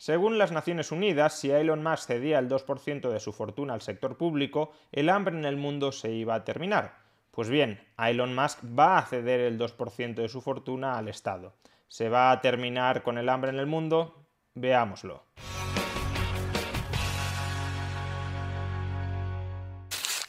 Según 0.00 0.38
las 0.38 0.52
Naciones 0.52 0.92
Unidas, 0.92 1.40
si 1.40 1.50
Elon 1.50 1.82
Musk 1.82 2.06
cedía 2.06 2.38
el 2.38 2.48
2% 2.48 3.10
de 3.10 3.18
su 3.18 3.32
fortuna 3.32 3.74
al 3.74 3.80
sector 3.80 4.16
público, 4.16 4.70
el 4.92 5.08
hambre 5.08 5.36
en 5.36 5.44
el 5.44 5.56
mundo 5.56 5.90
se 5.90 6.12
iba 6.12 6.36
a 6.36 6.44
terminar. 6.44 6.94
Pues 7.32 7.48
bien, 7.48 7.80
Elon 7.98 8.32
Musk 8.32 8.60
va 8.78 8.98
a 8.98 9.02
ceder 9.02 9.40
el 9.40 9.58
2% 9.58 10.14
de 10.14 10.28
su 10.28 10.40
fortuna 10.40 10.96
al 10.96 11.08
Estado. 11.08 11.54
¿Se 11.88 12.08
va 12.08 12.30
a 12.30 12.40
terminar 12.40 13.02
con 13.02 13.18
el 13.18 13.28
hambre 13.28 13.50
en 13.50 13.58
el 13.58 13.66
mundo? 13.66 14.24
Veámoslo. 14.54 15.24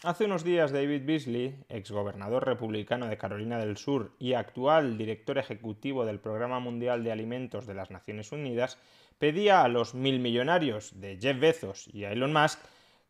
Hace 0.01 0.25
unos 0.25 0.45
días 0.45 0.71
David 0.71 1.03
Beasley, 1.05 1.61
exgobernador 1.67 2.45
republicano 2.45 3.07
de 3.07 3.17
Carolina 3.17 3.59
del 3.59 3.75
Sur 3.75 4.13
y 4.17 4.31
actual 4.31 4.97
director 4.97 5.37
ejecutivo 5.37 6.05
del 6.05 6.21
Programa 6.21 6.61
Mundial 6.61 7.03
de 7.03 7.11
Alimentos 7.11 7.67
de 7.67 7.73
las 7.73 7.91
Naciones 7.91 8.31
Unidas, 8.31 8.79
pedía 9.19 9.63
a 9.63 9.67
los 9.67 9.93
mil 9.93 10.19
millonarios 10.19 10.99
de 10.99 11.17
Jeff 11.21 11.39
Bezos 11.39 11.87
y 11.93 12.05
Elon 12.05 12.33
Musk 12.33 12.59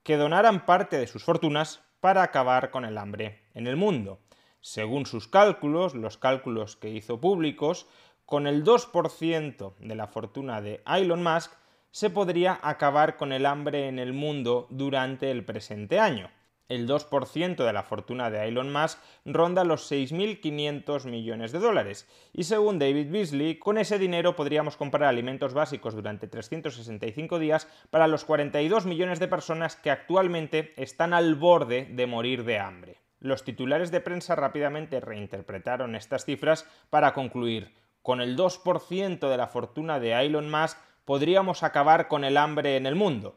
que 0.03 0.18
donaran 0.18 0.66
parte 0.66 0.97
de 0.97 1.08
sus 1.08 1.24
fortunas 1.24 1.81
para 2.02 2.24
acabar 2.24 2.72
con 2.72 2.84
el 2.84 2.97
hambre 2.97 3.44
en 3.53 3.68
el 3.68 3.78
mundo. 3.78 4.19
Según 4.59 5.06
sus 5.06 5.28
cálculos, 5.28 5.96
los 5.96 6.18
cálculos 6.18 6.75
que 6.75 6.90
hizo 6.90 7.22
públicos, 7.22 7.88
con 8.25 8.48
el 8.48 8.64
2% 8.64 9.75
de 9.78 9.96
la 9.96 10.08
fortuna 10.08 10.62
de 10.62 10.84
Elon 10.86 11.24
Musk 11.24 11.53
se 11.92 12.09
podría 12.09 12.59
acabar 12.62 13.18
con 13.18 13.31
el 13.31 13.46
hambre 13.46 13.88
en 13.88 14.00
el 14.00 14.14
mundo 14.14 14.68
durante 14.69 15.31
el 15.31 15.46
presente 15.46 16.00
año 16.00 16.30
el 16.69 16.88
2% 16.88 17.66
de 17.66 17.74
la 17.74 17.84
fortuna 17.84 18.30
de 18.30 18.47
Elon 18.47 18.72
Musk 18.72 19.00
ronda 19.25 19.63
los 19.63 19.91
6.500 19.91 21.06
millones 21.06 21.52
de 21.52 21.59
dólares. 21.59 22.07
Y 22.31 22.44
según 22.44 22.80
David 22.80 23.12
Beasley, 23.12 23.57
con 23.57 23.78
ese 23.78 24.00
dinero 24.00 24.35
podríamos 24.35 24.78
comprar 24.78 25.09
alimentos 25.09 25.53
básicos 25.53 25.96
durante 25.96 26.28
365 26.28 27.40
días 27.40 27.68
para 27.90 28.07
los 28.07 28.24
42 28.24 28.85
millones 28.85 29.19
de 29.19 29.28
personas 29.28 29.75
que 29.75 29.91
actualmente 29.91 30.74
están 30.78 31.13
al 31.13 31.35
borde 31.35 31.88
de 31.91 32.07
morir 32.07 32.46
de 32.46 32.59
hambre. 32.59 33.01
Los 33.19 33.44
titulares 33.44 33.91
de 33.91 34.00
prensa 34.00 34.36
rápidamente 34.36 35.01
reinterpretaron 35.01 35.96
estas 35.96 36.24
cifras 36.24 36.66
para 36.90 37.13
concluir, 37.13 37.74
con 38.01 38.22
el 38.22 38.38
2% 38.38 39.30
de 39.30 39.38
la 39.38 39.47
fortuna 39.47 40.00
de 40.00 40.13
Elon 40.13 40.50
Musk 40.50 40.78
podríamos 41.03 41.63
acabar 41.63 42.07
con 42.07 42.24
el 42.24 42.38
hambre 42.38 42.78
en 42.78 42.86
el 42.86 42.96
mundo 42.96 43.36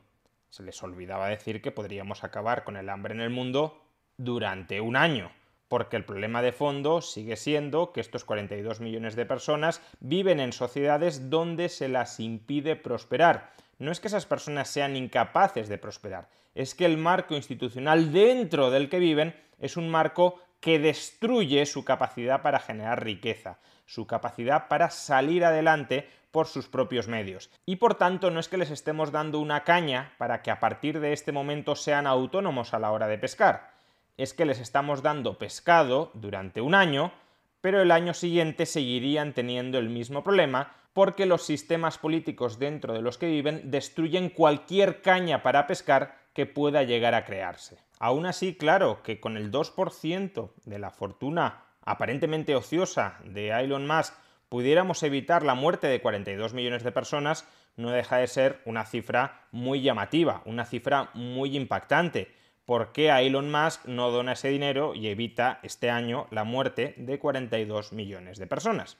se 0.52 0.62
les 0.62 0.82
olvidaba 0.82 1.28
decir 1.28 1.62
que 1.62 1.72
podríamos 1.72 2.24
acabar 2.24 2.62
con 2.62 2.76
el 2.76 2.90
hambre 2.90 3.14
en 3.14 3.22
el 3.22 3.30
mundo 3.30 3.80
durante 4.18 4.82
un 4.82 4.96
año, 4.96 5.32
porque 5.66 5.96
el 5.96 6.04
problema 6.04 6.42
de 6.42 6.52
fondo 6.52 7.00
sigue 7.00 7.36
siendo 7.36 7.90
que 7.90 8.02
estos 8.02 8.26
42 8.26 8.80
millones 8.80 9.16
de 9.16 9.24
personas 9.24 9.80
viven 10.00 10.40
en 10.40 10.52
sociedades 10.52 11.30
donde 11.30 11.70
se 11.70 11.88
las 11.88 12.20
impide 12.20 12.76
prosperar. 12.76 13.50
No 13.78 13.90
es 13.90 13.98
que 13.98 14.08
esas 14.08 14.26
personas 14.26 14.68
sean 14.68 14.94
incapaces 14.94 15.70
de 15.70 15.78
prosperar, 15.78 16.28
es 16.54 16.74
que 16.74 16.84
el 16.84 16.98
marco 16.98 17.34
institucional 17.34 18.12
dentro 18.12 18.70
del 18.70 18.90
que 18.90 18.98
viven 18.98 19.34
es 19.58 19.78
un 19.78 19.88
marco 19.88 20.38
que 20.60 20.78
destruye 20.78 21.64
su 21.64 21.82
capacidad 21.82 22.42
para 22.42 22.60
generar 22.60 23.02
riqueza, 23.02 23.58
su 23.92 24.06
capacidad 24.06 24.68
para 24.68 24.88
salir 24.88 25.44
adelante 25.44 26.08
por 26.30 26.46
sus 26.46 26.66
propios 26.66 27.08
medios. 27.08 27.50
Y 27.66 27.76
por 27.76 27.96
tanto 27.96 28.30
no 28.30 28.40
es 28.40 28.48
que 28.48 28.56
les 28.56 28.70
estemos 28.70 29.12
dando 29.12 29.38
una 29.38 29.64
caña 29.64 30.14
para 30.16 30.40
que 30.40 30.50
a 30.50 30.60
partir 30.60 30.98
de 30.98 31.12
este 31.12 31.30
momento 31.30 31.76
sean 31.76 32.06
autónomos 32.06 32.72
a 32.72 32.78
la 32.78 32.90
hora 32.90 33.06
de 33.06 33.18
pescar, 33.18 33.70
es 34.16 34.32
que 34.32 34.46
les 34.46 34.60
estamos 34.60 35.02
dando 35.02 35.36
pescado 35.36 36.10
durante 36.14 36.62
un 36.62 36.74
año, 36.74 37.12
pero 37.60 37.82
el 37.82 37.90
año 37.90 38.14
siguiente 38.14 38.64
seguirían 38.64 39.34
teniendo 39.34 39.78
el 39.78 39.90
mismo 39.90 40.24
problema 40.24 40.72
porque 40.94 41.26
los 41.26 41.42
sistemas 41.42 41.98
políticos 41.98 42.58
dentro 42.58 42.94
de 42.94 43.02
los 43.02 43.18
que 43.18 43.26
viven 43.26 43.70
destruyen 43.70 44.30
cualquier 44.30 45.02
caña 45.02 45.42
para 45.42 45.66
pescar 45.66 46.16
que 46.32 46.46
pueda 46.46 46.82
llegar 46.82 47.14
a 47.14 47.24
crearse. 47.24 47.78
Aún 47.98 48.24
así, 48.24 48.54
claro 48.54 49.02
que 49.02 49.20
con 49.20 49.36
el 49.36 49.50
2% 49.50 50.50
de 50.64 50.78
la 50.78 50.90
fortuna 50.90 51.64
aparentemente 51.84 52.54
ociosa 52.54 53.18
de 53.24 53.50
Elon 53.50 53.86
Musk 53.86 54.14
pudiéramos 54.48 55.02
evitar 55.02 55.42
la 55.42 55.54
muerte 55.54 55.86
de 55.86 56.02
42 56.02 56.52
millones 56.52 56.82
de 56.82 56.92
personas, 56.92 57.48
no 57.76 57.90
deja 57.90 58.18
de 58.18 58.26
ser 58.26 58.60
una 58.66 58.84
cifra 58.84 59.46
muy 59.50 59.80
llamativa, 59.80 60.42
una 60.44 60.66
cifra 60.66 61.10
muy 61.14 61.56
impactante. 61.56 62.34
¿Por 62.66 62.92
qué 62.92 63.08
Elon 63.08 63.50
Musk 63.50 63.86
no 63.86 64.10
dona 64.10 64.32
ese 64.32 64.48
dinero 64.48 64.94
y 64.94 65.08
evita 65.08 65.58
este 65.62 65.90
año 65.90 66.26
la 66.30 66.44
muerte 66.44 66.94
de 66.98 67.18
42 67.18 67.92
millones 67.92 68.38
de 68.38 68.46
personas? 68.46 68.98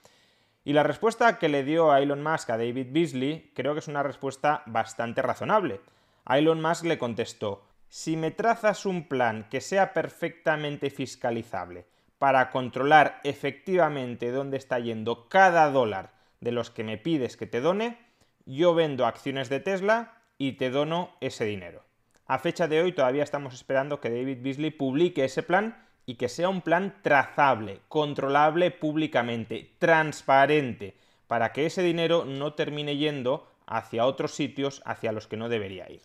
Y 0.64 0.72
la 0.72 0.84
respuesta 0.84 1.38
que 1.38 1.48
le 1.48 1.64
dio 1.64 1.92
a 1.92 2.00
Elon 2.00 2.22
Musk 2.22 2.50
a 2.50 2.56
David 2.56 2.88
Beasley 2.90 3.52
creo 3.54 3.74
que 3.74 3.80
es 3.80 3.88
una 3.88 4.02
respuesta 4.02 4.62
bastante 4.66 5.20
razonable. 5.20 5.80
Elon 6.28 6.62
Musk 6.62 6.84
le 6.84 6.98
contestó, 6.98 7.64
si 7.88 8.16
me 8.16 8.30
trazas 8.30 8.86
un 8.86 9.06
plan 9.06 9.46
que 9.50 9.60
sea 9.60 9.92
perfectamente 9.92 10.88
fiscalizable, 10.88 11.84
para 12.22 12.50
controlar 12.50 13.18
efectivamente 13.24 14.30
dónde 14.30 14.56
está 14.56 14.78
yendo 14.78 15.28
cada 15.28 15.68
dólar 15.72 16.12
de 16.38 16.52
los 16.52 16.70
que 16.70 16.84
me 16.84 16.96
pides 16.96 17.36
que 17.36 17.48
te 17.48 17.60
done, 17.60 17.98
yo 18.46 18.76
vendo 18.76 19.06
acciones 19.06 19.48
de 19.48 19.58
Tesla 19.58 20.22
y 20.38 20.52
te 20.52 20.70
dono 20.70 21.10
ese 21.20 21.44
dinero. 21.44 21.82
A 22.26 22.38
fecha 22.38 22.68
de 22.68 22.80
hoy 22.80 22.92
todavía 22.92 23.24
estamos 23.24 23.54
esperando 23.54 24.00
que 24.00 24.08
David 24.08 24.38
Beasley 24.40 24.70
publique 24.70 25.24
ese 25.24 25.42
plan 25.42 25.84
y 26.06 26.14
que 26.14 26.28
sea 26.28 26.48
un 26.48 26.60
plan 26.60 26.94
trazable, 27.02 27.80
controlable 27.88 28.70
públicamente, 28.70 29.72
transparente, 29.80 30.94
para 31.26 31.50
que 31.50 31.66
ese 31.66 31.82
dinero 31.82 32.24
no 32.24 32.54
termine 32.54 32.96
yendo 32.98 33.48
hacia 33.66 34.06
otros 34.06 34.32
sitios 34.32 34.80
hacia 34.84 35.10
los 35.10 35.26
que 35.26 35.36
no 35.36 35.48
debería 35.48 35.90
ir. 35.90 36.02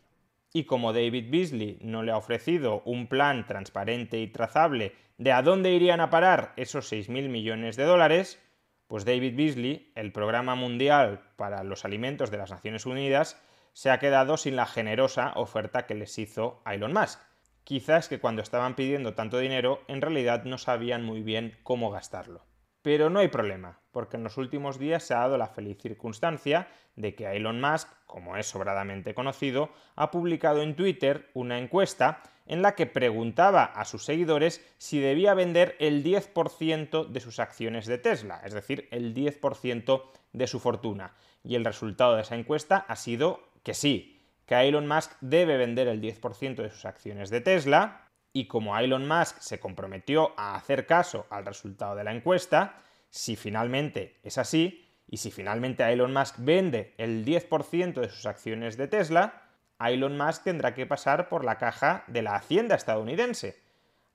Y 0.53 0.63
como 0.63 0.93
David 0.93 1.29
Beasley 1.29 1.77
no 1.81 2.03
le 2.03 2.11
ha 2.11 2.17
ofrecido 2.17 2.81
un 2.85 3.07
plan 3.07 3.45
transparente 3.45 4.19
y 4.19 4.27
trazable 4.27 4.93
de 5.17 5.31
a 5.31 5.41
dónde 5.41 5.71
irían 5.71 5.99
a 5.99 6.09
parar 6.09 6.53
esos 6.57 6.91
6.000 6.91 7.29
millones 7.29 7.75
de 7.75 7.83
dólares, 7.83 8.41
pues 8.87 9.03
David 9.03 9.35
Beasley, 9.35 9.91
el 9.95 10.11
Programa 10.11 10.55
Mundial 10.55 11.21
para 11.35 11.63
los 11.63 11.83
Alimentos 11.85 12.31
de 12.31 12.37
las 12.37 12.51
Naciones 12.51 12.85
Unidas, 12.85 13.41
se 13.73 13.91
ha 13.91 13.99
quedado 13.99 14.37
sin 14.37 14.55
la 14.55 14.65
generosa 14.65 15.33
oferta 15.35 15.85
que 15.85 15.95
les 15.95 16.17
hizo 16.17 16.61
Elon 16.65 16.93
Musk. 16.93 17.19
Quizás 17.63 18.07
que 18.07 18.19
cuando 18.19 18.41
estaban 18.41 18.75
pidiendo 18.75 19.13
tanto 19.13 19.39
dinero, 19.39 19.81
en 19.87 20.01
realidad 20.01 20.45
no 20.45 20.57
sabían 20.57 21.03
muy 21.03 21.21
bien 21.21 21.57
cómo 21.63 21.91
gastarlo. 21.91 22.45
Pero 22.87 23.09
no 23.09 23.19
hay 23.19 23.27
problema, 23.27 23.81
porque 23.91 24.15
en 24.15 24.23
los 24.23 24.37
últimos 24.37 24.79
días 24.79 25.03
se 25.03 25.13
ha 25.13 25.17
dado 25.17 25.37
la 25.37 25.49
feliz 25.49 25.77
circunstancia 25.77 26.69
de 26.95 27.15
que 27.15 27.29
Elon 27.35 27.59
Musk, 27.59 27.89
como 28.05 28.37
es 28.37 28.47
sobradamente 28.47 29.13
conocido, 29.13 29.71
ha 29.97 30.09
publicado 30.09 30.61
en 30.61 30.73
Twitter 30.73 31.29
una 31.33 31.59
encuesta 31.59 32.23
en 32.45 32.61
la 32.61 32.75
que 32.75 32.85
preguntaba 32.85 33.65
a 33.65 33.83
sus 33.83 34.05
seguidores 34.05 34.65
si 34.77 35.01
debía 35.01 35.33
vender 35.33 35.75
el 35.79 36.01
10% 36.01 37.07
de 37.09 37.19
sus 37.19 37.39
acciones 37.39 37.87
de 37.87 37.97
Tesla, 37.97 38.39
es 38.45 38.53
decir, 38.53 38.87
el 38.91 39.13
10% 39.13 40.03
de 40.31 40.47
su 40.47 40.61
fortuna. 40.61 41.13
Y 41.43 41.55
el 41.55 41.65
resultado 41.65 42.15
de 42.15 42.21
esa 42.21 42.37
encuesta 42.37 42.85
ha 42.87 42.95
sido 42.95 43.41
que 43.63 43.73
sí, 43.73 44.23
que 44.45 44.55
Elon 44.55 44.87
Musk 44.87 45.11
debe 45.19 45.57
vender 45.57 45.89
el 45.89 45.99
10% 45.99 46.55
de 46.55 46.69
sus 46.69 46.85
acciones 46.85 47.29
de 47.31 47.41
Tesla, 47.41 48.06
y 48.37 48.45
como 48.45 48.77
Elon 48.77 49.07
Musk 49.07 49.39
se 49.39 49.59
comprometió 49.59 50.33
a 50.37 50.55
hacer 50.55 50.85
caso 50.85 51.25
al 51.31 51.43
resultado 51.43 51.95
de 51.95 52.03
la 52.03 52.13
encuesta, 52.13 52.75
si 53.09 53.35
finalmente 53.35 54.19
es 54.21 54.37
así, 54.37 54.85
y 55.07 55.17
si 55.17 55.31
finalmente 55.31 55.91
Elon 55.91 56.13
Musk 56.13 56.35
vende 56.37 56.93
el 56.99 57.25
10% 57.25 57.99
de 57.99 58.09
sus 58.09 58.27
acciones 58.27 58.77
de 58.77 58.87
Tesla, 58.87 59.41
Elon 59.79 60.15
Musk 60.19 60.43
tendrá 60.43 60.75
que 60.75 60.85
pasar 60.85 61.29
por 61.29 61.43
la 61.43 61.57
caja 61.57 62.03
de 62.05 62.21
la 62.21 62.35
Hacienda 62.35 62.75
estadounidense. 62.75 63.59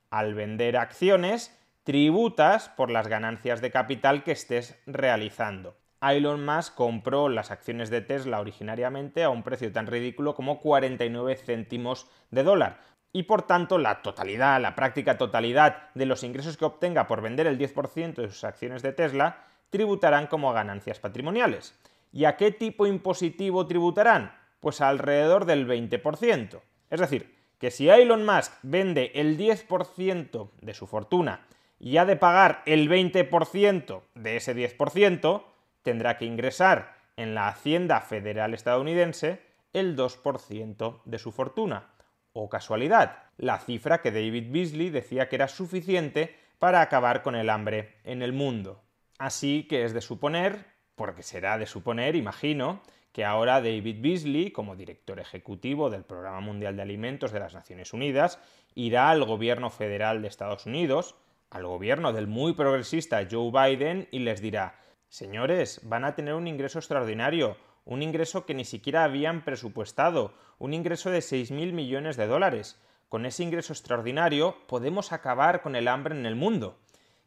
Al 0.09 0.35
vender 0.35 0.77
acciones, 0.77 1.59
tributas 1.83 2.69
por 2.69 2.91
las 2.91 3.09
ganancias 3.09 3.59
de 3.59 3.71
capital 3.71 4.23
que 4.23 4.31
estés 4.31 4.79
realizando. 4.85 5.75
Elon 6.01 6.45
Musk 6.45 6.75
compró 6.75 7.27
las 7.27 7.51
acciones 7.51 7.89
de 7.89 7.99
Tesla 7.99 8.39
originariamente 8.39 9.23
a 9.23 9.29
un 9.29 9.43
precio 9.43 9.69
tan 9.73 9.87
ridículo 9.87 10.33
como 10.33 10.61
49 10.61 11.35
céntimos 11.35 12.07
de 12.31 12.43
dólar, 12.43 12.92
y 13.13 13.23
por 13.23 13.43
tanto 13.43 13.77
la 13.77 14.01
totalidad, 14.01 14.59
la 14.59 14.75
práctica 14.75 15.17
totalidad 15.17 15.89
de 15.93 16.07
los 16.07 16.23
ingresos 16.23 16.57
que 16.57 16.65
obtenga 16.65 17.07
por 17.07 17.21
vender 17.21 17.45
el 17.45 17.59
10% 17.59 18.15
de 18.15 18.27
sus 18.27 18.43
acciones 18.43 18.81
de 18.81 18.91
Tesla 18.91 19.45
tributarán 19.69 20.27
como 20.27 20.51
ganancias 20.51 20.99
patrimoniales. 20.99 21.79
¿Y 22.11 22.25
a 22.25 22.35
qué 22.35 22.51
tipo 22.51 22.87
impositivo 22.87 23.67
tributarán? 23.67 24.35
Pues 24.59 24.81
alrededor 24.81 25.45
del 25.45 25.67
20%. 25.67 26.61
Es 26.89 26.99
decir, 26.99 27.35
que 27.59 27.71
si 27.71 27.87
Elon 27.87 28.25
Musk 28.25 28.51
vende 28.63 29.11
el 29.15 29.37
10% 29.37 30.49
de 30.61 30.73
su 30.73 30.87
fortuna 30.87 31.45
y 31.79 31.97
ha 31.97 32.05
de 32.05 32.15
pagar 32.15 32.63
el 32.65 32.89
20% 32.89 34.01
de 34.15 34.37
ese 34.37 34.55
10%, 34.55 35.43
tendrá 35.83 36.17
que 36.17 36.25
ingresar 36.25 36.95
en 37.15 37.35
la 37.35 37.47
Hacienda 37.47 38.01
Federal 38.01 38.53
estadounidense 38.53 39.41
el 39.73 39.95
2% 39.95 41.01
de 41.05 41.19
su 41.19 41.31
fortuna 41.31 41.92
o 42.33 42.49
casualidad, 42.49 43.17
la 43.37 43.59
cifra 43.59 44.01
que 44.01 44.11
David 44.11 44.51
Beasley 44.51 44.89
decía 44.89 45.29
que 45.29 45.35
era 45.35 45.47
suficiente 45.47 46.35
para 46.59 46.81
acabar 46.81 47.21
con 47.21 47.35
el 47.35 47.49
hambre 47.49 47.95
en 48.03 48.21
el 48.21 48.33
mundo. 48.33 48.81
Así 49.19 49.67
que 49.69 49.83
es 49.85 49.93
de 49.93 50.01
suponer, 50.01 50.65
porque 50.95 51.23
será 51.23 51.57
de 51.57 51.65
suponer, 51.65 52.15
imagino, 52.15 52.81
que 53.11 53.23
ahora 53.23 53.61
David 53.61 53.97
Beasley, 54.01 54.51
como 54.51 54.75
director 54.75 55.19
ejecutivo 55.19 55.89
del 55.91 56.03
Programa 56.03 56.39
Mundial 56.39 56.75
de 56.75 56.81
Alimentos 56.81 57.31
de 57.31 57.39
las 57.39 57.53
Naciones 57.53 57.93
Unidas, 57.93 58.39
irá 58.73 59.11
al 59.11 59.23
gobierno 59.23 59.69
federal 59.69 60.21
de 60.21 60.27
Estados 60.27 60.65
Unidos, 60.65 61.15
al 61.51 61.65
gobierno 61.67 62.11
del 62.11 62.25
muy 62.25 62.53
progresista 62.53 63.27
Joe 63.29 63.51
Biden, 63.51 64.07
y 64.11 64.19
les 64.19 64.41
dirá, 64.41 64.79
señores, 65.09 65.81
van 65.83 66.05
a 66.05 66.15
tener 66.15 66.33
un 66.33 66.47
ingreso 66.47 66.79
extraordinario, 66.79 67.55
un 67.85 68.01
ingreso 68.01 68.45
que 68.45 68.53
ni 68.53 68.65
siquiera 68.65 69.03
habían 69.03 69.43
presupuestado, 69.43 70.33
un 70.57 70.73
ingreso 70.73 71.09
de 71.09 71.19
6.000 71.19 71.73
millones 71.73 72.17
de 72.17 72.27
dólares. 72.27 72.79
Con 73.09 73.25
ese 73.25 73.43
ingreso 73.43 73.73
extraordinario 73.73 74.55
podemos 74.67 75.11
acabar 75.11 75.61
con 75.61 75.75
el 75.75 75.87
hambre 75.87 76.15
en 76.15 76.25
el 76.25 76.35
mundo. 76.35 76.79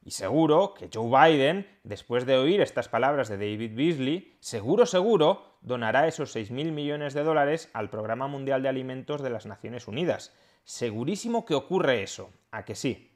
Y 0.03 0.13
seguro 0.13 0.75
que 0.75 0.89
Joe 0.93 1.11
Biden, 1.11 1.67
después 1.83 2.27
de 2.27 2.37
oír 2.37 2.61
estas 2.61 2.89
palabras 2.89 3.29
de 3.29 3.37
David 3.37 3.73
Beasley, 3.75 4.37
seguro, 4.41 4.87
seguro, 4.87 5.59
donará 5.63 6.07
esos 6.07 6.35
6.000 6.35 6.71
millones 6.71 7.13
de 7.13 7.25
dólares 7.25 7.71
al 7.73 7.91
Programa 7.91 8.29
Mundial 8.29 8.63
de 8.63 8.69
Alimentos 8.69 9.21
de 9.21 9.31
las 9.31 9.47
Naciones 9.47 9.89
Unidas. 9.89 10.33
Segurísimo 10.65 11.45
que 11.45 11.55
ocurre 11.55 12.03
eso, 12.03 12.31
a 12.53 12.65
que 12.65 12.77
sí. 12.77 13.13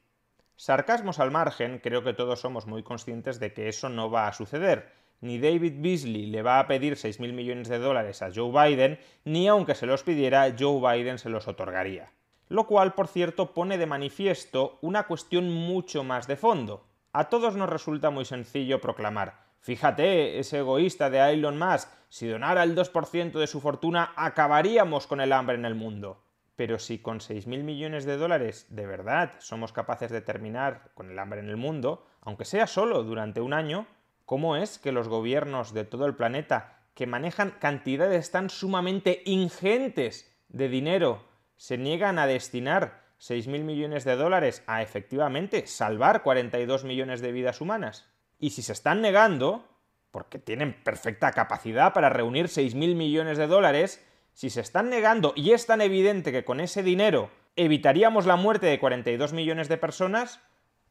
Sarcasmos 0.56 1.20
al 1.20 1.30
margen, 1.30 1.78
creo 1.78 2.02
que 2.02 2.12
todos 2.12 2.40
somos 2.40 2.66
muy 2.66 2.82
conscientes 2.82 3.40
de 3.40 3.52
que 3.52 3.68
eso 3.68 3.88
no 3.88 4.10
va 4.10 4.26
a 4.26 4.32
suceder 4.32 5.00
ni 5.20 5.38
David 5.38 5.74
Beasley 5.76 6.26
le 6.26 6.42
va 6.42 6.58
a 6.58 6.66
pedir 6.66 6.94
6.000 6.94 7.32
millones 7.32 7.68
de 7.68 7.78
dólares 7.78 8.22
a 8.22 8.30
Joe 8.34 8.50
Biden, 8.50 8.98
ni 9.24 9.48
aunque 9.48 9.74
se 9.74 9.86
los 9.86 10.02
pidiera, 10.02 10.54
Joe 10.58 10.80
Biden 10.80 11.18
se 11.18 11.28
los 11.28 11.48
otorgaría. 11.48 12.12
Lo 12.48 12.66
cual, 12.66 12.94
por 12.94 13.06
cierto, 13.06 13.54
pone 13.54 13.78
de 13.78 13.86
manifiesto 13.86 14.78
una 14.80 15.06
cuestión 15.06 15.50
mucho 15.50 16.02
más 16.04 16.26
de 16.26 16.36
fondo. 16.36 16.86
A 17.12 17.28
todos 17.28 17.54
nos 17.54 17.68
resulta 17.68 18.10
muy 18.10 18.24
sencillo 18.24 18.80
proclamar, 18.80 19.40
fíjate, 19.60 20.38
ese 20.38 20.58
egoísta 20.58 21.10
de 21.10 21.18
Elon 21.32 21.58
Musk, 21.58 21.88
si 22.08 22.26
donara 22.26 22.62
el 22.62 22.74
2% 22.74 23.32
de 23.38 23.46
su 23.46 23.60
fortuna, 23.60 24.12
acabaríamos 24.16 25.06
con 25.06 25.20
el 25.20 25.32
hambre 25.32 25.56
en 25.56 25.64
el 25.64 25.74
mundo. 25.74 26.24
Pero 26.56 26.78
si 26.78 26.98
con 26.98 27.20
6.000 27.20 27.62
millones 27.62 28.04
de 28.04 28.16
dólares 28.16 28.66
de 28.68 28.86
verdad 28.86 29.32
somos 29.38 29.72
capaces 29.72 30.10
de 30.10 30.20
terminar 30.20 30.90
con 30.94 31.10
el 31.10 31.18
hambre 31.18 31.40
en 31.40 31.48
el 31.48 31.56
mundo, 31.56 32.06
aunque 32.20 32.44
sea 32.44 32.66
solo 32.66 33.02
durante 33.02 33.40
un 33.40 33.54
año, 33.54 33.86
¿Cómo 34.30 34.54
es 34.54 34.78
que 34.78 34.92
los 34.92 35.08
gobiernos 35.08 35.74
de 35.74 35.82
todo 35.82 36.06
el 36.06 36.14
planeta, 36.14 36.78
que 36.94 37.08
manejan 37.08 37.50
cantidades 37.58 38.30
tan 38.30 38.48
sumamente 38.48 39.22
ingentes 39.24 40.32
de 40.48 40.68
dinero, 40.68 41.24
se 41.56 41.76
niegan 41.76 42.16
a 42.20 42.28
destinar 42.28 43.02
6.000 43.18 43.64
millones 43.64 44.04
de 44.04 44.14
dólares 44.14 44.62
a 44.68 44.82
efectivamente 44.82 45.66
salvar 45.66 46.22
42 46.22 46.84
millones 46.84 47.22
de 47.22 47.32
vidas 47.32 47.60
humanas? 47.60 48.08
Y 48.38 48.50
si 48.50 48.62
se 48.62 48.72
están 48.72 49.00
negando, 49.00 49.66
porque 50.12 50.38
tienen 50.38 50.80
perfecta 50.84 51.32
capacidad 51.32 51.92
para 51.92 52.08
reunir 52.08 52.46
6.000 52.46 52.94
millones 52.94 53.36
de 53.36 53.48
dólares, 53.48 54.06
si 54.32 54.48
se 54.48 54.60
están 54.60 54.90
negando 54.90 55.32
y 55.34 55.50
es 55.54 55.66
tan 55.66 55.80
evidente 55.80 56.30
que 56.30 56.44
con 56.44 56.60
ese 56.60 56.84
dinero 56.84 57.32
evitaríamos 57.56 58.26
la 58.26 58.36
muerte 58.36 58.66
de 58.66 58.78
42 58.78 59.32
millones 59.32 59.68
de 59.68 59.76
personas, 59.76 60.40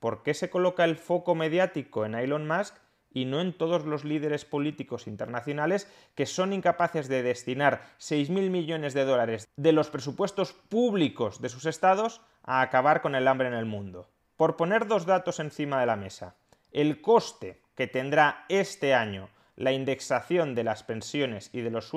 ¿por 0.02 0.24
qué 0.24 0.34
se 0.34 0.50
coloca 0.50 0.84
el 0.84 0.98
foco 0.98 1.36
mediático 1.36 2.04
en 2.04 2.16
Elon 2.16 2.46
Musk 2.46 2.76
y 3.12 3.26
no 3.26 3.42
en 3.42 3.54
todos 3.54 3.86
los 3.86 4.04
líderes 4.04 4.46
políticos 4.46 5.08
internacionales 5.08 5.88
que 6.16 6.26
son 6.26 6.54
incapaces 6.54 7.08
de 7.08 7.24
destinar 7.24 7.82
6.000 8.00 8.50
millones 8.50 8.94
de 8.94 9.06
dólares 9.06 9.48
de 9.56 9.72
los 9.72 9.90
presupuestos 9.90 10.54
públicos 10.54 11.42
de 11.42 11.50
sus 11.50 11.66
estados 11.66 12.22
a 12.44 12.62
acabar 12.62 13.02
con 13.02 13.16
el 13.16 13.28
hambre 13.28 13.48
en 13.48 13.54
el 13.54 13.66
mundo. 13.66 14.10
Por 14.38 14.56
poner 14.56 14.88
dos 14.88 15.06
datos 15.06 15.40
encima 15.40 15.80
de 15.80 15.86
la 15.86 15.96
mesa, 15.96 16.36
el 16.72 17.02
coste 17.02 17.62
que 17.76 17.88
tendrá 17.88 18.46
este 18.50 18.94
año 18.94 19.30
la 19.56 19.74
indexación 19.74 20.56
de 20.56 20.64
las 20.64 20.84
pensiones 20.84 21.50
y 21.52 21.62
de 21.62 21.72
los 21.72 21.92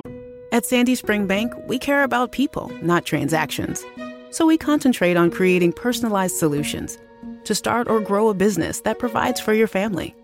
At 0.51 0.65
Sandy 0.65 0.93
Spring 0.93 1.25
Bank, 1.25 1.51
we 1.67 1.79
care 1.79 2.03
about 2.03 2.31
people, 2.31 2.69
not 2.83 3.05
transactions. 3.05 3.83
So 4.29 4.45
we 4.45 4.55
concentrate 4.55 5.17
on 5.17 5.31
creating 5.31 5.73
personalized 5.73 6.35
solutions 6.35 6.99
to 7.45 7.55
start 7.55 7.87
or 7.87 7.99
grow 7.99 8.29
a 8.29 8.35
business 8.35 8.81
that 8.81 8.99
provides 8.99 9.39
for 9.39 9.53
your 9.53 9.67
family. 9.67 10.15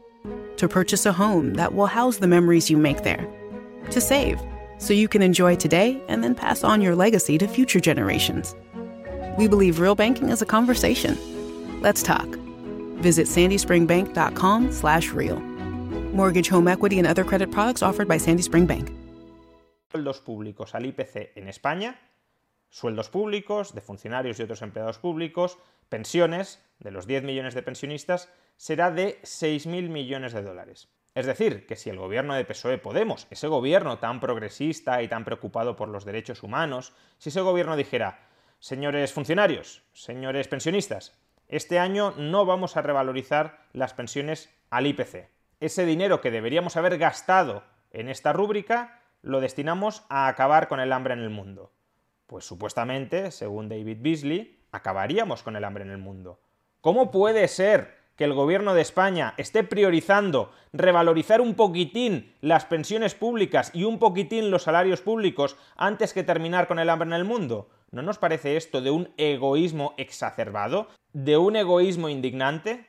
To 0.59 0.67
purchase 0.67 1.05
a 1.05 1.13
home 1.13 1.55
that 1.55 1.73
will 1.73 1.87
house 1.87 2.17
the 2.17 2.27
memories 2.27 2.69
you 2.69 2.77
make 2.77 3.03
there, 3.03 3.27
to 3.89 3.99
save 3.99 4.39
so 4.77 4.93
you 4.93 5.07
can 5.07 5.21
enjoy 5.21 5.55
today 5.55 6.01
and 6.07 6.23
then 6.23 6.35
pass 6.35 6.63
on 6.63 6.81
your 6.81 6.95
legacy 6.95 7.37
to 7.37 7.47
future 7.47 7.79
generations. 7.79 8.55
We 9.37 9.47
believe 9.47 9.79
real 9.79 9.95
banking 9.95 10.29
is 10.29 10.41
a 10.41 10.45
conversation. 10.45 11.17
Let's 11.81 12.03
talk. 12.03 12.27
Visit 13.01 13.27
sandyspringbank.com/real. 13.27 15.39
Mortgage, 16.13 16.49
home 16.49 16.67
equity 16.67 16.99
and 16.99 17.07
other 17.07 17.23
credit 17.23 17.51
products 17.51 17.81
offered 17.81 18.07
by 18.07 18.17
Sandy 18.17 18.43
Spring 18.43 18.65
Bank. 18.65 18.91
Sueldos 19.91 20.19
públicos 20.19 20.75
al 20.75 20.85
IPC 20.85 21.31
en 21.35 21.47
España, 21.47 21.99
sueldos 22.69 23.09
públicos 23.09 23.73
de 23.73 23.81
funcionarios 23.81 24.39
y 24.39 24.43
otros 24.43 24.61
empleados 24.61 24.97
públicos, 24.97 25.57
pensiones 25.89 26.59
de 26.79 26.91
los 26.91 27.07
10 27.07 27.23
millones 27.23 27.53
de 27.53 27.61
pensionistas 27.61 28.31
será 28.57 28.91
de 28.91 29.21
6.000 29.21 29.89
millones 29.89 30.33
de 30.33 30.41
dólares. 30.41 30.89
Es 31.15 31.25
decir, 31.25 31.65
que 31.65 31.75
si 31.75 31.89
el 31.89 31.97
gobierno 31.97 32.33
de 32.35 32.45
PSOE 32.45 32.77
Podemos, 32.77 33.27
ese 33.29 33.47
gobierno 33.47 33.99
tan 33.99 34.19
progresista 34.19 35.01
y 35.01 35.07
tan 35.07 35.25
preocupado 35.25 35.75
por 35.75 35.89
los 35.89 36.05
derechos 36.05 36.43
humanos, 36.43 36.93
si 37.17 37.29
ese 37.29 37.41
gobierno 37.41 37.75
dijera, 37.75 38.27
señores 38.59 39.11
funcionarios, 39.11 39.83
señores 39.93 40.47
pensionistas, 40.47 41.17
este 41.47 41.79
año 41.79 42.13
no 42.17 42.45
vamos 42.45 42.77
a 42.77 42.81
revalorizar 42.81 43.65
las 43.73 43.93
pensiones 43.93 44.49
al 44.69 44.85
IPC. 44.85 45.29
ese 45.59 45.85
dinero 45.85 46.21
que 46.21 46.31
deberíamos 46.31 46.77
haber 46.77 46.97
gastado 46.97 47.63
en 47.91 48.07
esta 48.07 48.31
rúbrica 48.33 49.01
lo 49.21 49.41
destinamos 49.41 50.05
a 50.09 50.27
acabar 50.27 50.67
con 50.67 50.79
el 50.79 50.93
hambre 50.93 51.13
en 51.13 51.19
el 51.19 51.29
mundo. 51.29 51.73
Pues 52.27 52.45
supuestamente, 52.45 53.31
según 53.31 53.67
David 53.67 53.97
Beasley, 53.99 54.63
acabaríamos 54.71 55.43
con 55.43 55.55
el 55.55 55.63
hambre 55.63 55.83
en 55.83 55.89
el 55.89 55.97
mundo. 55.97 56.39
¿Cómo 56.81 57.11
puede 57.11 57.49
ser 57.49 57.97
que 58.15 58.23
el 58.23 58.33
gobierno 58.33 58.73
de 58.73 58.81
España 58.81 59.33
esté 59.35 59.65
priorizando 59.65 60.53
revalorizar 60.71 61.41
un 61.41 61.55
poquitín 61.55 62.33
las 62.39 62.63
pensiones 62.63 63.15
públicas 63.15 63.69
y 63.73 63.83
un 63.83 63.99
poquitín 63.99 64.49
los 64.49 64.63
salarios 64.63 65.01
públicos 65.01 65.57
antes 65.75 66.13
que 66.13 66.23
terminar 66.23 66.67
con 66.67 66.79
el 66.79 66.89
hambre 66.89 67.07
en 67.07 67.15
el 67.15 67.25
mundo? 67.25 67.67
¿No 67.91 68.01
nos 68.01 68.17
parece 68.17 68.55
esto 68.55 68.79
de 68.79 68.91
un 68.91 69.13
egoísmo 69.17 69.93
exacerbado? 69.97 70.87
¿De 71.11 71.35
un 71.35 71.57
egoísmo 71.57 72.07
indignante? 72.07 72.85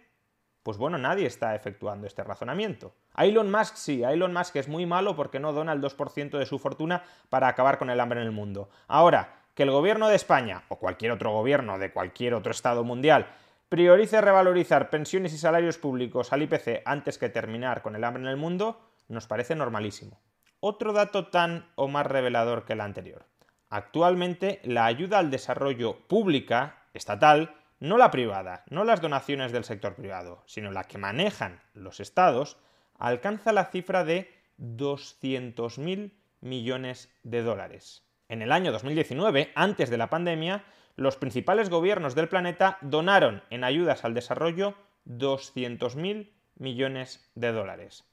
Pues 0.62 0.78
bueno, 0.78 0.96
nadie 0.96 1.26
está 1.26 1.56
efectuando 1.56 2.06
este 2.06 2.22
razonamiento. 2.22 2.94
Elon 3.16 3.50
Musk 3.50 3.74
sí, 3.74 4.04
Elon 4.04 4.32
Musk 4.32 4.54
es 4.54 4.68
muy 4.68 4.86
malo 4.86 5.16
porque 5.16 5.40
no 5.40 5.52
dona 5.52 5.72
el 5.72 5.80
2% 5.80 6.38
de 6.38 6.46
su 6.46 6.60
fortuna 6.60 7.02
para 7.28 7.48
acabar 7.48 7.78
con 7.78 7.90
el 7.90 7.98
hambre 7.98 8.20
en 8.20 8.26
el 8.26 8.32
mundo. 8.32 8.68
Ahora, 8.86 9.40
que 9.54 9.64
el 9.64 9.72
gobierno 9.72 10.08
de 10.08 10.14
España, 10.14 10.62
o 10.68 10.76
cualquier 10.76 11.10
otro 11.10 11.32
gobierno 11.32 11.78
de 11.78 11.92
cualquier 11.92 12.34
otro 12.34 12.52
estado 12.52 12.84
mundial, 12.84 13.26
priorice 13.70 14.20
revalorizar 14.20 14.90
pensiones 14.90 15.32
y 15.32 15.38
salarios 15.38 15.78
públicos 15.78 16.32
al 16.32 16.42
IPC 16.42 16.82
antes 16.84 17.18
que 17.18 17.28
terminar 17.28 17.82
con 17.82 17.94
el 17.94 18.02
hambre 18.02 18.24
en 18.24 18.28
el 18.28 18.36
mundo, 18.36 18.80
nos 19.08 19.28
parece 19.28 19.54
normalísimo. 19.54 20.20
Otro 20.58 20.92
dato 20.92 21.28
tan 21.28 21.70
o 21.76 21.86
más 21.86 22.04
revelador 22.04 22.64
que 22.64 22.72
el 22.72 22.80
anterior. 22.80 23.26
Actualmente, 23.68 24.60
la 24.64 24.86
ayuda 24.86 25.20
al 25.20 25.30
desarrollo 25.30 26.00
pública, 26.08 26.82
estatal, 26.94 27.54
no 27.78 27.96
la 27.96 28.10
privada, 28.10 28.64
no 28.68 28.82
las 28.82 29.00
donaciones 29.00 29.52
del 29.52 29.62
sector 29.62 29.94
privado, 29.94 30.42
sino 30.46 30.72
la 30.72 30.84
que 30.84 30.98
manejan 30.98 31.60
los 31.72 32.00
estados, 32.00 32.56
alcanza 32.98 33.52
la 33.52 33.66
cifra 33.66 34.04
de 34.04 34.34
200.000 34.58 36.12
millones 36.40 37.08
de 37.22 37.42
dólares. 37.42 38.02
En 38.28 38.42
el 38.42 38.50
año 38.50 38.72
2019, 38.72 39.52
antes 39.54 39.90
de 39.90 39.96
la 39.96 40.10
pandemia, 40.10 40.64
los 40.96 41.16
principales 41.16 41.70
gobiernos 41.70 42.14
del 42.14 42.28
planeta 42.28 42.78
donaron 42.80 43.42
en 43.50 43.64
ayudas 43.64 44.04
al 44.04 44.14
desarrollo 44.14 44.74
200.000 45.06 46.30
millones 46.56 47.30
de 47.34 47.52
dólares. 47.52 48.04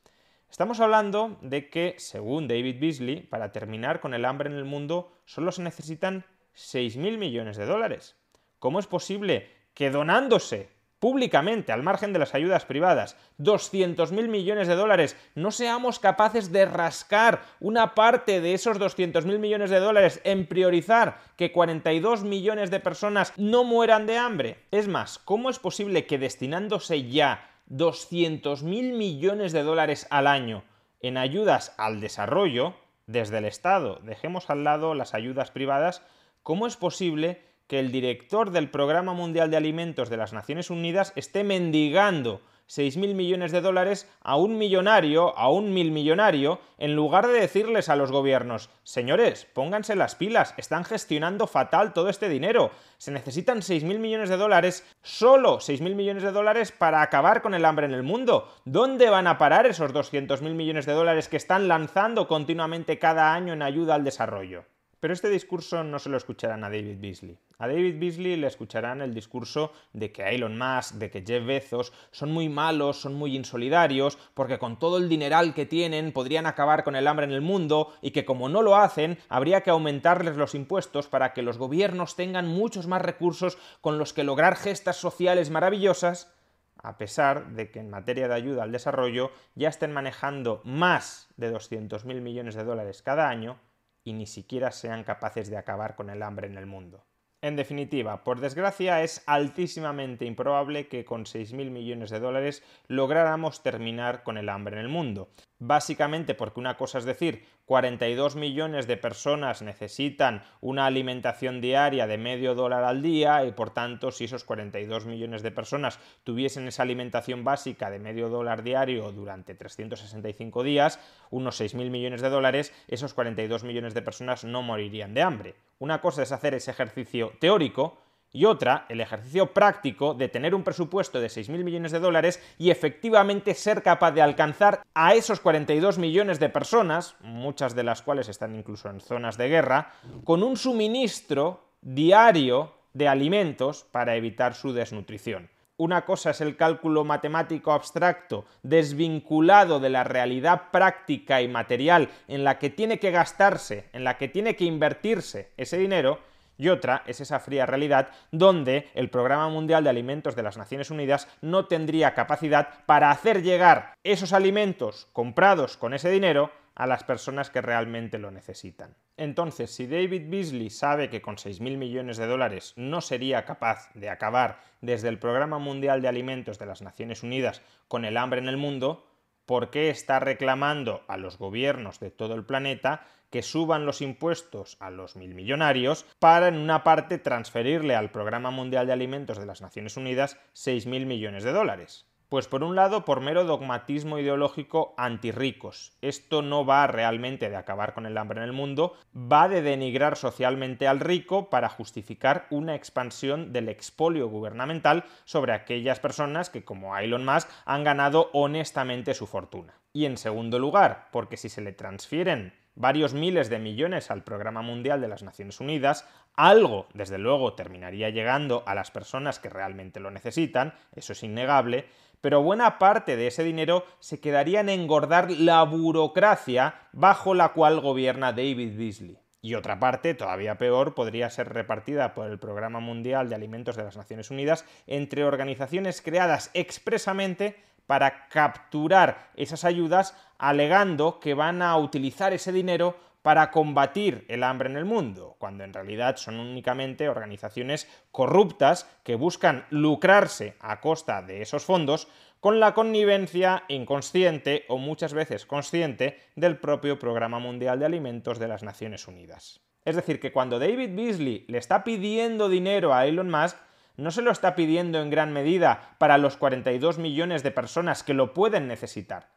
Estamos 0.49 0.79
hablando 0.79 1.37
de 1.41 1.69
que, 1.69 1.95
según 1.97 2.47
David 2.47 2.79
Beasley, 2.79 3.21
para 3.21 3.51
terminar 3.51 3.99
con 3.99 4.13
el 4.13 4.25
hambre 4.25 4.49
en 4.49 4.55
el 4.55 4.65
mundo 4.65 5.11
solo 5.25 5.51
se 5.51 5.61
necesitan 5.61 6.23
6.000 6.55 7.17
millones 7.17 7.57
de 7.57 7.65
dólares. 7.65 8.15
¿Cómo 8.59 8.79
es 8.79 8.87
posible 8.87 9.51
que 9.73 9.91
donándose 9.91 10.69
públicamente, 10.99 11.71
al 11.71 11.83
margen 11.83 12.13
de 12.13 12.19
las 12.19 12.33
ayudas 12.33 12.65
privadas, 12.65 13.15
200.000 13.39 14.27
millones 14.27 14.67
de 14.67 14.75
dólares, 14.75 15.15
no 15.35 15.51
seamos 15.51 15.99
capaces 15.99 16.51
de 16.51 16.65
rascar 16.65 17.41
una 17.59 17.93
parte 17.95 18.41
de 18.41 18.53
esos 18.53 18.79
200.000 18.79 19.39
millones 19.39 19.69
de 19.69 19.79
dólares 19.79 20.21
en 20.23 20.47
priorizar 20.47 21.19
que 21.35 21.51
42 21.51 22.23
millones 22.23 22.71
de 22.71 22.79
personas 22.79 23.33
no 23.37 23.63
mueran 23.63 24.07
de 24.07 24.17
hambre. 24.17 24.65
Es 24.71 24.87
más, 24.87 25.19
¿cómo 25.19 25.49
es 25.49 25.59
posible 25.59 26.05
que 26.05 26.17
destinándose 26.17 27.09
ya 27.09 27.49
200.000 27.69 28.63
millones 28.63 29.51
de 29.51 29.63
dólares 29.63 30.07
al 30.09 30.27
año 30.27 30.63
en 31.01 31.17
ayudas 31.17 31.73
al 31.77 31.99
desarrollo, 31.99 32.75
desde 33.07 33.37
el 33.37 33.45
Estado, 33.45 33.99
dejemos 34.03 34.49
al 34.49 34.63
lado 34.65 34.93
las 34.93 35.13
ayudas 35.13 35.51
privadas, 35.51 36.03
¿cómo 36.43 36.67
es 36.67 36.75
posible 36.75 37.46
que 37.67 37.79
el 37.79 37.91
director 37.91 38.51
del 38.51 38.69
Programa 38.69 39.13
Mundial 39.13 39.51
de 39.51 39.57
Alimentos 39.57 40.09
de 40.09 40.17
las 40.17 40.33
Naciones 40.33 40.69
Unidas 40.69 41.13
esté 41.15 41.43
mendigando 41.43 42.41
6.000 42.67 43.13
millones 43.13 43.51
de 43.51 43.61
dólares 43.61 44.09
a 44.21 44.35
un 44.35 44.57
millonario, 44.57 45.37
a 45.37 45.49
un 45.49 45.73
mil 45.73 45.91
millonario, 45.91 46.59
en 46.77 46.95
lugar 46.95 47.27
de 47.27 47.39
decirles 47.39 47.87
a 47.87 47.95
los 47.95 48.11
gobiernos, 48.11 48.69
señores, 48.83 49.47
pónganse 49.53 49.95
las 49.95 50.15
pilas, 50.15 50.53
están 50.57 50.83
gestionando 50.83 51.47
fatal 51.47 51.93
todo 51.93 52.09
este 52.09 52.27
dinero, 52.27 52.71
se 52.97 53.11
necesitan 53.11 53.59
6.000 53.59 53.99
millones 53.99 54.29
de 54.29 54.37
dólares, 54.37 54.85
solo 55.01 55.59
6.000 55.59 55.95
millones 55.95 56.23
de 56.23 56.31
dólares 56.31 56.73
para 56.73 57.01
acabar 57.01 57.41
con 57.41 57.53
el 57.53 57.63
hambre 57.63 57.85
en 57.85 57.93
el 57.93 58.03
mundo. 58.03 58.53
¿Dónde 58.65 59.09
van 59.09 59.27
a 59.27 59.37
parar 59.37 59.65
esos 59.65 59.93
200.000 59.93 60.41
millones 60.53 60.85
de 60.85 60.93
dólares 60.93 61.29
que 61.29 61.37
están 61.37 61.69
lanzando 61.69 62.27
continuamente 62.27 62.99
cada 62.99 63.33
año 63.33 63.53
en 63.53 63.61
ayuda 63.61 63.95
al 63.95 64.03
desarrollo? 64.03 64.65
Pero 64.99 65.13
este 65.13 65.29
discurso 65.29 65.83
no 65.83 65.99
se 65.99 66.09
lo 66.09 66.17
escucharán 66.17 66.63
a 66.63 66.69
David 66.69 66.97
Beasley. 66.99 67.37
A 67.59 67.67
David 67.67 67.99
Beasley 67.99 68.35
le 68.35 68.47
escucharán 68.47 69.01
el 69.01 69.13
discurso 69.13 69.71
de 69.93 70.11
que 70.11 70.27
Elon 70.27 70.57
Musk, 70.57 70.95
de 70.95 71.11
que 71.11 71.23
Jeff 71.25 71.45
Bezos 71.45 71.93
son 72.09 72.31
muy 72.31 72.49
malos, 72.49 72.99
son 72.99 73.13
muy 73.13 73.35
insolidarios, 73.35 74.17
porque 74.33 74.57
con 74.57 74.79
todo 74.79 74.97
el 74.97 75.07
dineral 75.07 75.53
que 75.53 75.67
tienen 75.67 76.11
podrían 76.13 76.47
acabar 76.47 76.83
con 76.83 76.95
el 76.95 77.07
hambre 77.07 77.27
en 77.27 77.31
el 77.31 77.41
mundo 77.41 77.93
y 78.01 78.09
que 78.09 78.25
como 78.25 78.49
no 78.49 78.63
lo 78.63 78.75
hacen, 78.75 79.19
habría 79.29 79.61
que 79.61 79.69
aumentarles 79.69 80.35
los 80.35 80.55
impuestos 80.55 81.07
para 81.07 81.31
que 81.33 81.43
los 81.43 81.59
gobiernos 81.59 82.15
tengan 82.15 82.47
muchos 82.47 82.87
más 82.87 83.03
recursos 83.03 83.59
con 83.81 83.99
los 83.99 84.13
que 84.13 84.23
lograr 84.23 84.55
gestas 84.55 84.97
sociales 84.97 85.51
maravillosas, 85.51 86.33
a 86.81 86.97
pesar 86.97 87.51
de 87.51 87.69
que 87.69 87.79
en 87.79 87.91
materia 87.91 88.27
de 88.27 88.33
ayuda 88.33 88.63
al 88.63 88.71
desarrollo 88.71 89.31
ya 89.53 89.69
estén 89.69 89.93
manejando 89.93 90.61
más 90.63 91.27
de 91.37 91.53
200.000 91.53 92.21
millones 92.21 92.55
de 92.55 92.63
dólares 92.63 93.03
cada 93.03 93.29
año 93.29 93.59
y 94.07 94.13
ni 94.13 94.25
siquiera 94.25 94.71
sean 94.71 95.03
capaces 95.03 95.49
de 95.49 95.57
acabar 95.57 95.97
con 95.97 96.09
el 96.09 96.23
hambre 96.23 96.47
en 96.47 96.57
el 96.57 96.65
mundo. 96.65 97.03
En 97.41 97.57
definitiva, 97.57 98.23
por 98.23 98.39
desgracia, 98.39 99.03
es 99.03 99.21
altísimamente 99.27 100.23
improbable 100.23 100.87
que 100.87 101.03
con 101.03 101.25
6.000 101.25 101.69
millones 101.71 102.09
de 102.09 102.21
dólares 102.21 102.63
lográramos 102.87 103.63
terminar 103.63 104.23
con 104.23 104.37
el 104.37 104.47
hambre 104.47 104.77
en 104.77 104.81
el 104.83 104.87
mundo. 104.87 105.29
Básicamente 105.59 106.35
porque 106.35 106.59
una 106.59 106.77
cosa 106.77 106.99
es 106.99 107.05
decir, 107.05 107.43
42 107.65 108.35
millones 108.35 108.85
de 108.85 108.95
personas 108.95 109.63
necesitan 109.63 110.43
una 110.61 110.85
alimentación 110.85 111.61
diaria 111.61 112.05
de 112.05 112.19
medio 112.19 112.53
dólar 112.53 112.83
al 112.83 113.01
día 113.01 113.43
y 113.43 113.53
por 113.53 113.71
tanto 113.71 114.11
si 114.11 114.25
esos 114.25 114.43
42 114.43 115.07
millones 115.07 115.41
de 115.41 115.49
personas 115.49 115.99
tuviesen 116.23 116.67
esa 116.67 116.83
alimentación 116.83 117.43
básica 117.43 117.89
de 117.89 117.97
medio 117.97 118.29
dólar 118.29 118.61
diario 118.61 119.11
durante 119.11 119.55
365 119.55 120.61
días, 120.61 120.99
unos 121.31 121.59
6.000 121.59 121.89
millones 121.89 122.21
de 122.21 122.29
dólares, 122.29 122.71
esos 122.87 123.15
42 123.15 123.63
millones 123.63 123.95
de 123.95 124.03
personas 124.03 124.43
no 124.43 124.61
morirían 124.61 125.15
de 125.15 125.23
hambre. 125.23 125.55
Una 125.79 126.01
cosa 126.01 126.21
es 126.21 126.31
hacer 126.31 126.53
ese 126.53 126.69
ejercicio 126.69 127.33
teórico 127.39 127.97
y 128.37 128.45
otra, 128.45 128.85
el 128.89 129.01
ejercicio 129.01 129.51
práctico 129.51 130.13
de 130.13 130.29
tener 130.29 130.53
un 130.53 130.63
presupuesto 130.63 131.19
de 131.19 131.25
6.000 131.25 131.63
millones 131.63 131.91
de 131.91 131.97
dólares 131.97 132.39
y 132.59 132.69
efectivamente 132.69 133.55
ser 133.55 133.81
capaz 133.81 134.11
de 134.11 134.21
alcanzar 134.21 134.83
a 134.93 135.15
esos 135.15 135.39
42 135.39 135.97
millones 135.97 136.39
de 136.39 136.49
personas, 136.49 137.15
muchas 137.21 137.73
de 137.73 137.81
las 137.81 138.03
cuales 138.03 138.29
están 138.29 138.53
incluso 138.53 138.91
en 138.91 139.01
zonas 139.01 139.37
de 139.37 139.49
guerra, 139.49 139.91
con 140.23 140.43
un 140.43 140.55
suministro 140.55 141.71
diario 141.81 142.75
de 142.93 143.07
alimentos 143.07 143.87
para 143.91 144.15
evitar 144.15 144.53
su 144.53 144.71
desnutrición. 144.71 145.49
Una 145.75 146.05
cosa 146.05 146.29
es 146.29 146.39
el 146.39 146.55
cálculo 146.57 147.03
matemático 147.03 147.71
abstracto, 147.71 148.45
desvinculado 148.61 149.79
de 149.79 149.89
la 149.89 150.03
realidad 150.03 150.69
práctica 150.71 151.41
y 151.41 151.47
material 151.47 152.09
en 152.27 152.43
la 152.43 152.59
que 152.59 152.69
tiene 152.69 152.99
que 152.99 153.09
gastarse, 153.09 153.89
en 153.93 154.03
la 154.03 154.19
que 154.19 154.27
tiene 154.27 154.55
que 154.55 154.65
invertirse 154.65 155.53
ese 155.57 155.79
dinero, 155.79 156.19
y 156.57 156.69
otra 156.69 157.03
es 157.05 157.21
esa 157.21 157.39
fría 157.39 157.65
realidad 157.65 158.09
donde 158.31 158.89
el 158.93 159.09
Programa 159.09 159.49
Mundial 159.49 159.83
de 159.83 159.89
Alimentos 159.89 160.35
de 160.35 160.43
las 160.43 160.57
Naciones 160.57 160.91
Unidas 160.91 161.27
no 161.41 161.65
tendría 161.65 162.13
capacidad 162.13 162.85
para 162.85 163.11
hacer 163.11 163.43
llegar 163.43 163.93
esos 164.03 164.33
alimentos 164.33 165.07
comprados 165.13 165.77
con 165.77 165.93
ese 165.93 166.09
dinero 166.09 166.51
a 166.77 166.85
las 166.85 167.03
personas 167.03 167.49
que 167.49 167.61
realmente 167.61 168.19
lo 168.19 168.29
necesitan. 168.29 168.95
Entonces, 169.17 169.73
si 169.73 169.87
David 169.87 170.29
Beasley 170.29 170.69
sabe 170.69 171.09
que 171.09 171.23
con 171.23 171.37
6.000 171.37 171.75
millones 171.75 172.17
de 172.17 172.27
dólares 172.27 172.73
no 172.75 173.01
sería 173.01 173.45
capaz 173.45 173.89
de 173.95 174.11
acabar 174.11 174.59
desde 174.81 175.09
el 175.09 175.17
Programa 175.17 175.57
Mundial 175.57 176.03
de 176.03 176.07
Alimentos 176.07 176.59
de 176.59 176.67
las 176.67 176.83
Naciones 176.83 177.23
Unidas 177.23 177.63
con 177.87 178.05
el 178.05 178.15
hambre 178.15 178.39
en 178.39 178.47
el 178.47 178.57
mundo, 178.57 179.07
¿por 179.47 179.71
qué 179.71 179.89
está 179.89 180.19
reclamando 180.19 181.03
a 181.07 181.17
los 181.17 181.39
gobiernos 181.39 181.99
de 181.99 182.11
todo 182.11 182.35
el 182.35 182.45
planeta 182.45 183.07
que 183.29 183.41
suban 183.41 183.85
los 183.85 184.01
impuestos 184.01 184.77
a 184.79 184.89
los 184.89 185.15
mil 185.15 185.35
millonarios 185.35 186.05
para 186.19 186.47
en 186.47 186.57
una 186.57 186.83
parte 186.83 187.17
transferirle 187.17 187.95
al 187.95 188.11
Programa 188.11 188.51
Mundial 188.51 188.87
de 188.87 188.93
Alimentos 188.93 189.37
de 189.37 189.45
las 189.45 189.61
Naciones 189.61 189.97
Unidas 189.97 190.37
6.000 190.53 191.05
millones 191.05 191.43
de 191.43 191.51
dólares? 191.51 192.05
Pues 192.29 192.49
por 192.49 192.61
un 192.61 192.75
lado, 192.75 193.05
por 193.05 193.21
mero 193.21 193.45
dogmatismo 193.45 194.19
ideológico 194.19 194.93
antirricos. 194.97 195.93
Esto 196.01 196.41
no 196.41 196.65
va 196.65 196.85
realmente 196.85 197.49
de 197.49 197.55
acabar 197.55 197.93
con 197.93 198.05
el 198.05 198.17
hambre 198.17 198.39
en 198.39 198.43
el 198.43 198.51
mundo, 198.51 198.95
va 199.15 199.47
de 199.47 199.61
denigrar 199.61 200.17
socialmente 200.17 200.89
al 200.89 200.99
rico 200.99 201.49
para 201.49 201.69
justificar 201.69 202.45
una 202.49 202.75
expansión 202.75 203.53
del 203.53 203.69
expolio 203.69 204.27
gubernamental 204.27 205.05
sobre 205.23 205.53
aquellas 205.53 206.01
personas 206.01 206.49
que, 206.49 206.65
como 206.65 206.97
Elon 206.97 207.23
Musk, 207.23 207.49
han 207.63 207.85
ganado 207.85 208.29
honestamente 208.33 209.13
su 209.13 209.25
fortuna. 209.25 209.79
Y 209.93 210.03
en 210.03 210.17
segundo 210.17 210.59
lugar, 210.59 211.07
porque 211.13 211.37
si 211.37 211.47
se 211.47 211.61
le 211.61 211.71
transfieren 211.71 212.53
varios 212.77 213.13
miles 213.13 213.49
de 213.49 213.59
millones 213.59 214.11
al 214.11 214.23
Programa 214.23 214.61
Mundial 214.61 215.01
de 215.01 215.07
las 215.07 215.23
Naciones 215.23 215.59
Unidas, 215.59 216.07
algo, 216.35 216.87
desde 216.93 217.17
luego, 217.17 217.53
terminaría 217.53 218.11
llegando 218.11 218.63
a 218.67 218.75
las 218.75 218.91
personas 218.91 219.39
que 219.39 219.49
realmente 219.49 219.99
lo 219.99 220.11
necesitan, 220.11 220.73
eso 220.95 221.13
es 221.13 221.23
innegable, 221.23 221.85
pero 222.21 222.43
buena 222.43 222.77
parte 222.77 223.15
de 223.15 223.27
ese 223.27 223.43
dinero 223.43 223.83
se 223.99 224.19
quedaría 224.19 224.59
en 224.59 224.69
engordar 224.69 225.31
la 225.31 225.63
burocracia 225.63 226.75
bajo 226.93 227.33
la 227.33 227.49
cual 227.49 227.79
gobierna 227.79 228.31
David 228.31 228.77
Beasley. 228.77 229.17
Y 229.41 229.55
otra 229.55 229.79
parte, 229.79 230.13
todavía 230.13 230.57
peor, 230.57 230.93
podría 230.93 231.29
ser 231.29 231.49
repartida 231.49 232.13
por 232.13 232.27
el 232.27 232.39
Programa 232.39 232.79
Mundial 232.79 233.29
de 233.29 233.35
Alimentos 233.35 233.75
de 233.75 233.83
las 233.83 233.97
Naciones 233.97 234.29
Unidas 234.29 234.65
entre 234.87 235.23
organizaciones 235.23 236.01
creadas 236.01 236.51
expresamente 236.53 237.55
para 237.87 238.27
capturar 238.27 239.29
esas 239.35 239.63
ayudas 239.63 240.15
alegando 240.37 241.19
que 241.19 241.33
van 241.33 241.61
a 241.61 241.75
utilizar 241.77 242.33
ese 242.33 242.51
dinero 242.51 242.95
para 243.21 243.51
combatir 243.51 244.23
el 244.29 244.41
hambre 244.43 244.69
en 244.69 244.77
el 244.77 244.85
mundo, 244.85 245.35
cuando 245.37 245.65
en 245.65 245.73
realidad 245.73 246.15
son 246.15 246.39
únicamente 246.39 247.09
organizaciones 247.09 247.89
corruptas 248.11 248.89
que 249.03 249.15
buscan 249.15 249.65
lucrarse 249.69 250.55
a 250.61 250.79
costa 250.79 251.21
de 251.21 251.41
esos 251.41 251.65
fondos 251.65 252.07
con 252.39 252.59
la 252.59 252.73
connivencia 252.73 253.63
inconsciente 253.67 254.63
o 254.69 254.77
muchas 254.77 255.13
veces 255.13 255.45
consciente 255.45 256.19
del 256.35 256.57
propio 256.57 256.99
Programa 256.99 257.39
Mundial 257.39 257.79
de 257.79 257.85
Alimentos 257.85 258.39
de 258.39 258.47
las 258.47 258.63
Naciones 258.63 259.07
Unidas. 259.07 259.59
Es 259.83 259.95
decir, 259.95 260.19
que 260.19 260.31
cuando 260.31 260.59
David 260.59 260.95
Beasley 260.95 261.45
le 261.47 261.57
está 261.57 261.83
pidiendo 261.83 262.49
dinero 262.49 262.93
a 262.93 263.05
Elon 263.07 263.29
Musk, 263.29 263.57
no 263.97 264.11
se 264.11 264.21
lo 264.21 264.31
está 264.31 264.55
pidiendo 264.55 265.01
en 265.01 265.09
gran 265.09 265.33
medida 265.33 265.95
para 265.97 266.17
los 266.17 266.37
42 266.37 266.99
millones 266.99 267.41
de 267.41 267.51
personas 267.51 268.03
que 268.03 268.13
lo 268.13 268.33
pueden 268.33 268.67
necesitar, 268.67 269.27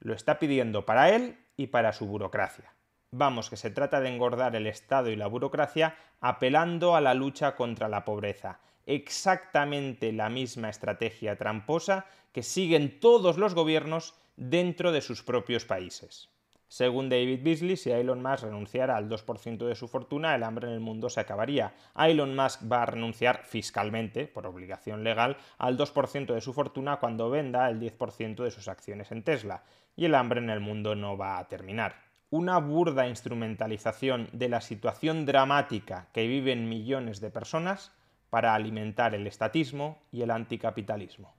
lo 0.00 0.14
está 0.14 0.38
pidiendo 0.38 0.84
para 0.84 1.14
él 1.14 1.38
y 1.56 1.68
para 1.68 1.92
su 1.92 2.06
burocracia. 2.06 2.74
Vamos, 3.12 3.50
que 3.50 3.56
se 3.56 3.70
trata 3.70 4.00
de 4.00 4.08
engordar 4.08 4.54
el 4.56 4.66
Estado 4.66 5.10
y 5.10 5.16
la 5.16 5.26
burocracia 5.26 5.96
apelando 6.20 6.94
a 6.94 7.00
la 7.00 7.14
lucha 7.14 7.56
contra 7.56 7.88
la 7.88 8.04
pobreza. 8.04 8.60
Exactamente 8.86 10.12
la 10.12 10.28
misma 10.28 10.68
estrategia 10.68 11.36
tramposa 11.36 12.06
que 12.32 12.42
siguen 12.42 13.00
todos 13.00 13.36
los 13.36 13.54
gobiernos 13.54 14.14
dentro 14.36 14.92
de 14.92 15.00
sus 15.00 15.22
propios 15.22 15.64
países. 15.64 16.30
Según 16.70 17.08
David 17.08 17.40
Beasley, 17.42 17.76
si 17.76 17.90
Elon 17.90 18.22
Musk 18.22 18.44
renunciara 18.44 18.96
al 18.96 19.08
2% 19.08 19.66
de 19.66 19.74
su 19.74 19.88
fortuna, 19.88 20.36
el 20.36 20.44
hambre 20.44 20.68
en 20.68 20.74
el 20.74 20.78
mundo 20.78 21.10
se 21.10 21.18
acabaría. 21.18 21.74
Elon 21.98 22.36
Musk 22.36 22.62
va 22.70 22.84
a 22.84 22.86
renunciar 22.86 23.42
fiscalmente, 23.44 24.28
por 24.28 24.46
obligación 24.46 25.02
legal, 25.02 25.36
al 25.58 25.76
2% 25.76 26.32
de 26.32 26.40
su 26.40 26.52
fortuna 26.52 26.98
cuando 26.98 27.28
venda 27.28 27.68
el 27.68 27.80
10% 27.80 28.44
de 28.44 28.52
sus 28.52 28.68
acciones 28.68 29.10
en 29.10 29.24
Tesla, 29.24 29.64
y 30.00 30.06
el 30.06 30.14
hambre 30.14 30.40
en 30.40 30.48
el 30.48 30.60
mundo 30.60 30.94
no 30.94 31.18
va 31.18 31.38
a 31.38 31.46
terminar 31.46 31.94
una 32.30 32.56
burda 32.56 33.06
instrumentalización 33.06 34.30
de 34.32 34.48
la 34.48 34.62
situación 34.62 35.26
dramática 35.26 36.08
que 36.14 36.26
viven 36.26 36.70
millones 36.70 37.20
de 37.20 37.28
personas 37.28 37.92
para 38.30 38.54
alimentar 38.54 39.14
el 39.14 39.26
estatismo 39.26 39.98
y 40.10 40.22
el 40.22 40.30
anticapitalismo. 40.30 41.34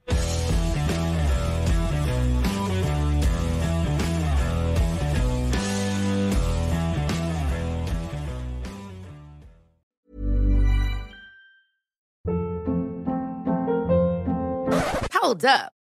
Hold 15.20 15.46
up. 15.46 15.80